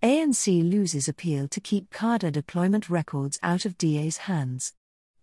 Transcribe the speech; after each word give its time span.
ANC 0.00 0.62
loses 0.70 1.08
appeal 1.08 1.48
to 1.48 1.60
keep 1.60 1.92
cadre 1.92 2.30
deployment 2.30 2.88
records 2.88 3.36
out 3.42 3.64
of 3.64 3.76
DA's 3.76 4.16
hands. 4.16 4.72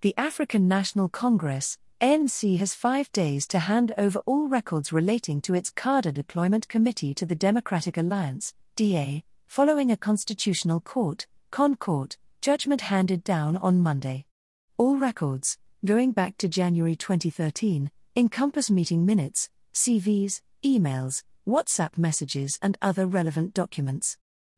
The 0.02 0.14
African 0.18 0.68
National 0.68 1.08
Congress, 1.08 1.78
ANC 2.02 2.58
has 2.58 2.76
five 2.76 3.10
days 3.14 3.48
to 3.48 3.60
hand 3.60 3.94
over 3.98 4.20
all 4.26 4.50
records 4.50 4.92
relating 4.92 5.40
to 5.44 5.56
its 5.56 5.70
cadre 5.70 6.12
deployment 6.12 6.68
committee 6.68 7.14
to 7.14 7.26
the 7.26 7.36
Democratic 7.36 7.96
Alliance, 7.96 8.54
DA, 8.76 9.24
following 9.48 9.92
a 9.92 9.98
constitutional 9.98 10.82
court, 10.82 11.26
ConCourt, 11.54 12.18
judgment 12.42 12.82
handed 12.82 13.24
down 13.24 13.56
on 13.56 13.80
Monday. 13.80 14.26
All 14.78 14.98
records, 14.98 15.58
going 15.86 16.12
back 16.12 16.36
to 16.40 16.50
January 16.50 16.98
2013, 16.98 17.92
encompass 18.18 18.70
meeting 18.70 19.06
minutes, 19.06 19.50
CVs, 19.74 20.42
emails, 20.66 21.24
WhatsApp 21.48 21.98
messages, 21.98 22.60
and 22.62 22.78
other 22.82 23.08
relevant 23.08 23.54
documents. 23.54 24.18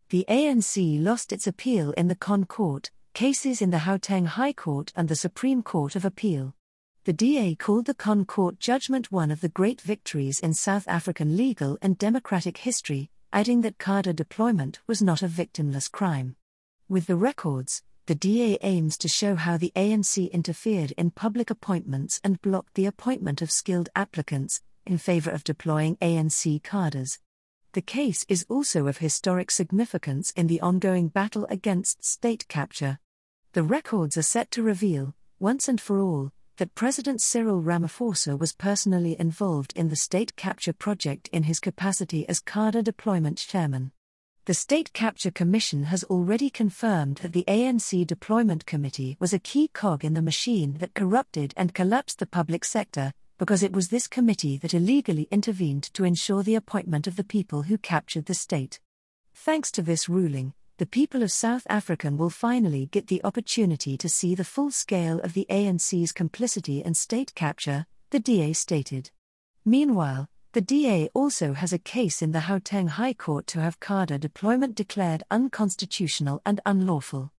The 0.10 0.24
ANC 0.30 1.04
lost 1.04 1.34
its 1.34 1.48
appeal 1.48 1.92
in 1.92 2.07
the 2.07 2.16
ConCourt, 2.16 2.92
cases 3.14 3.61
in 3.61 3.71
the 3.71 3.79
Gauteng 3.79 4.25
High 4.25 4.54
Court 4.54 4.93
and 4.96 5.10
the 5.10 5.18
Supreme 5.18 5.61
Court 5.61 5.97
of 5.97 6.06
Appeal. 6.06 6.56
The 7.04 7.11
DA 7.11 7.56
called 7.56 7.88
the 7.88 7.93
ConCourt 7.93 8.57
judgment 8.57 9.11
one 9.11 9.32
of 9.32 9.42
the 9.42 9.50
great 9.50 9.82
victories 9.82 10.39
in 10.39 10.54
South 10.54 10.88
African 10.88 11.36
legal 11.36 11.78
and 11.82 11.97
democratic 11.97 12.60
history, 12.60 13.11
adding 13.33 13.60
that 13.64 13.80
cadre 13.80 14.14
deployment 14.14 14.80
was 14.88 15.02
not 15.02 15.21
a 15.21 15.28
victimless 15.28 15.92
crime. 15.92 16.38
With 16.88 17.08
the 17.08 17.18
records, 17.18 17.83
the 18.05 18.16
DA 18.16 18.58
aims 18.61 18.97
to 19.00 19.10
show 19.10 19.36
how 19.36 19.58
the 19.58 19.74
ANC 19.75 20.32
interfered 20.32 20.92
in 20.92 21.11
public 21.11 21.50
appointments 21.50 22.21
and 22.24 22.42
blocked 22.42 22.75
the 22.75 22.86
appointment 22.86 23.42
of 23.42 23.52
skilled 23.52 23.89
applicants 23.94 24.61
in 24.86 25.00
favor 25.00 25.32
of 25.32 25.44
deploying 25.44 25.97
ANC 25.97 26.64
cadres. 26.64 27.19
The 27.78 27.82
case 27.84 28.26
is 28.28 28.44
also 28.50 28.88
of 28.88 28.98
historic 28.98 29.52
significance 29.52 30.32
in 30.32 30.48
the 30.48 30.60
ongoing 30.62 31.10
battle 31.10 31.46
against 31.48 32.03
state 32.03 32.48
capture. 32.48 32.98
The 33.53 33.62
records 33.62 34.17
are 34.17 34.23
set 34.23 34.50
to 34.53 34.64
reveal, 34.64 35.14
once 35.39 35.67
and 35.67 35.80
for 35.80 36.00
all, 36.00 36.31
that 36.56 36.73
President 36.73 37.22
Cyril 37.22 37.61
Ramaphosa 37.61 38.36
was 38.36 38.53
personally 38.53 39.16
involved 39.19 39.73
in 39.75 39.89
the 39.89 39.95
state 39.95 40.36
capture 40.36 40.73
project 40.73 41.30
in 41.31 41.44
his 41.44 41.59
capacity 41.59 42.28
as 42.28 42.39
cadre 42.39 42.81
deployment 42.81 43.38
chairman. 43.38 43.91
The 44.45 44.56
State 44.56 44.91
Capture 44.94 45.30
Commission 45.30 45.84
has 45.84 46.03
already 46.06 46.50
confirmed 46.50 47.17
that 47.17 47.34
the 47.34 47.45
ANC 47.47 48.08
Deployment 48.08 48.66
Committee 48.66 49.17
was 49.19 49.34
a 49.34 49.39
key 49.39 49.67
cog 49.67 50.03
in 50.03 50.16
the 50.16 50.23
machine 50.23 50.80
that 50.80 50.95
corrupted 50.95 51.53
and 51.56 51.75
collapsed 51.75 52.17
the 52.17 52.25
public 52.25 52.66
sector, 52.66 53.14
because 53.38 53.63
it 53.63 53.73
was 53.73 53.89
this 53.89 54.07
committee 54.07 54.57
that 54.57 54.73
illegally 54.73 55.27
intervened 55.31 55.83
to 55.93 56.03
ensure 56.03 56.43
the 56.43 56.55
appointment 56.55 57.07
of 57.07 57.16
the 57.16 57.23
people 57.23 57.63
who 57.63 57.77
captured 57.77 58.25
the 58.25 58.33
state. 58.33 58.79
Thanks 59.33 59.71
to 59.71 59.81
this 59.81 60.09
ruling, 60.09 60.53
the 60.77 60.85
people 60.85 61.23
of 61.23 61.31
South 61.31 61.66
Africa 61.69 62.11
will 62.11 62.29
finally 62.29 62.88
get 62.88 63.07
the 63.07 63.23
opportunity 63.23 63.97
to 63.97 64.09
see 64.09 64.35
the 64.35 64.44
full 64.44 64.71
scale 64.71 65.19
of 65.21 65.33
the 65.33 65.47
ANC's 65.49 66.11
complicity 66.11 66.83
in 66.83 66.94
state 66.94 67.33
capture, 67.35 67.85
the 68.11 68.19
DA 68.19 68.53
stated. 68.53 69.11
Meanwhile, 69.66 70.29
the 70.53 70.61
DA 70.61 71.09
also 71.13 71.53
has 71.53 71.73
a 71.73 71.77
case 71.77 72.22
in 72.22 72.31
the 72.31 72.39
Gauteng 72.39 72.89
High 72.89 73.13
Court 73.13 73.45
to 73.47 73.61
have 73.61 73.79
cadre 73.79 74.17
deployment 74.17 74.75
declared 74.75 75.23
unconstitutional 75.29 76.41
and 76.45 76.61
unlawful. 76.66 77.31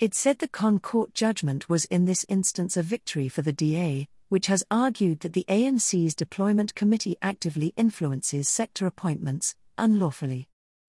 It 0.00 0.12
said 0.12 0.40
the 0.40 0.48
ConCourt 0.48 1.14
judgment 1.14 1.68
was 1.68 1.84
in 1.84 2.04
this 2.04 2.26
instance 2.28 2.76
a 2.76 2.82
victory 2.82 3.28
for 3.28 3.42
the 3.42 3.52
DA, 3.52 4.08
which 4.28 4.48
has 4.48 4.64
argued 4.68 5.20
that 5.20 5.34
the 5.34 5.44
ANC's 5.48 6.16
deployment 6.16 6.74
committee 6.74 7.16
actively 7.22 7.72
influences 7.76 8.48
sector 8.48 8.86
appointments, 8.86 9.54
unlawfully. 9.78 10.48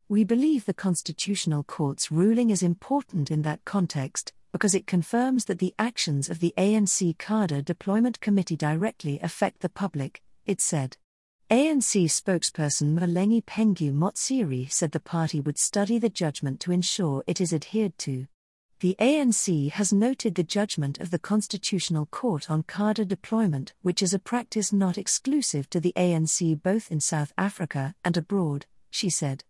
We 0.09 0.23
believe 0.23 0.65
the 0.65 0.73
Constitutional 0.73 1.63
Court's 1.63 2.11
ruling 2.11 2.49
is 2.49 2.63
important 2.63 3.29
in 3.29 3.43
that 3.43 3.63
context, 3.63 4.33
because 4.51 4.73
it 4.73 4.87
confirms 4.87 5.45
that 5.45 5.59
the 5.59 5.75
actions 5.77 6.27
of 6.27 6.39
the 6.39 6.55
ANC 6.57 7.15
cadre 7.19 7.61
Deployment 7.61 8.19
Committee 8.21 8.55
directly 8.55 9.19
affect 9.21 9.59
the 9.59 9.69
public, 9.69 10.23
it 10.47 10.59
said. 10.61 10.97
ANC 11.51 12.05
spokesperson 12.05 12.97
Mahlengi 12.97 13.43
Bhengu-Motsiri 13.43 14.71
said 14.71 14.93
the 14.93 14.99
party 14.99 15.39
would 15.39 15.59
study 15.59 15.99
the 15.99 16.09
judgment 16.09 16.59
to 16.61 16.71
ensure 16.71 17.23
it 17.27 17.39
is 17.39 17.53
adhered 17.53 17.95
to. 17.99 18.25
The 18.81 18.97
ANC 18.99 19.71
has 19.71 19.93
noted 19.93 20.35
the 20.35 20.43
judgment 20.43 20.99
of 20.99 21.09
the 21.09 21.17
Constitutional 21.17 22.07
Court 22.07 22.51
on 22.51 22.63
cadre 22.63 23.05
deployment, 23.05 23.73
which 23.81 24.03
is 24.03 24.13
a 24.13 24.19
practice 24.19 24.73
not 24.73 24.97
exclusive 24.97 25.69
to 25.69 25.79
the 25.79 25.93
ANC 25.95 26.61
both 26.61 26.91
in 26.91 26.99
South 26.99 27.31
Africa 27.37 27.95
and 28.03 28.17
abroad, 28.17 28.65
she 28.89 29.09
said. 29.09 29.45